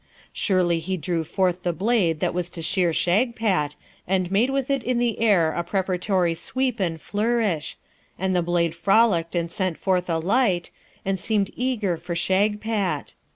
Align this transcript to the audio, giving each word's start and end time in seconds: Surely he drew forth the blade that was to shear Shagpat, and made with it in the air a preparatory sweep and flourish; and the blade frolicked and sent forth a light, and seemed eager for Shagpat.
Surely 0.33 0.79
he 0.79 0.97
drew 0.97 1.23
forth 1.23 1.61
the 1.61 1.71
blade 1.71 2.21
that 2.21 2.33
was 2.33 2.49
to 2.49 2.63
shear 2.63 2.91
Shagpat, 2.91 3.75
and 4.07 4.31
made 4.31 4.49
with 4.49 4.71
it 4.71 4.81
in 4.81 4.97
the 4.97 5.19
air 5.19 5.51
a 5.51 5.63
preparatory 5.63 6.33
sweep 6.33 6.79
and 6.79 6.99
flourish; 6.99 7.77
and 8.17 8.35
the 8.35 8.41
blade 8.41 8.73
frolicked 8.73 9.35
and 9.35 9.51
sent 9.51 9.77
forth 9.77 10.09
a 10.09 10.17
light, 10.17 10.71
and 11.05 11.19
seemed 11.19 11.51
eager 11.55 11.97
for 11.97 12.15
Shagpat. 12.15 13.13